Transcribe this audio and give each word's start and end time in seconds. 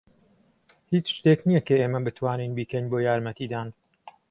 هیچ 0.91 1.05
شتێک 1.17 1.39
نییە 1.47 1.61
کە 1.67 1.75
ئێمە 1.79 1.99
بتوانین 2.05 2.51
بیکەین 2.57 2.85
بۆ 2.91 2.97
یارمەتیدان. 3.07 3.67